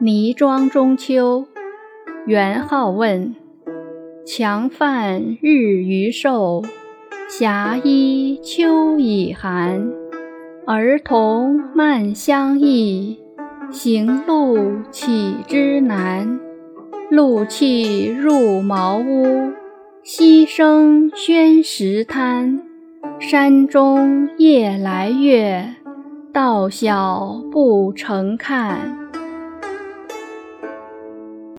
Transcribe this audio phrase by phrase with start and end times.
[0.00, 1.46] 泥庄中秋，
[2.24, 3.34] 元好问：
[4.24, 6.62] 强犯日余瘦，
[7.28, 9.90] 狭衣秋已寒。
[10.68, 13.18] 儿童漫相忆，
[13.72, 16.38] 行路岂知难？
[17.10, 19.50] 露气入茅屋，
[20.04, 22.62] 溪声喧石滩。
[23.18, 25.74] 山中夜来月，
[26.32, 29.07] 道小不成看。